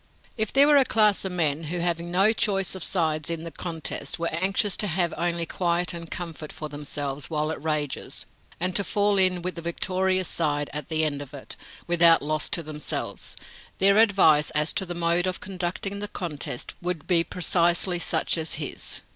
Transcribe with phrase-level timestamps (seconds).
[0.35, 3.51] "If there were a class of men who, having no choice of sides in the
[3.51, 8.25] contest, were anxious to have only quiet and comfort for themselves while it rages,
[8.59, 12.49] and to fall in with the victorious side at the end of it, without loss
[12.49, 13.37] to themselves,
[13.77, 18.55] their advice as to the mode of conducting the contest would be precisely such as
[18.55, 19.01] his."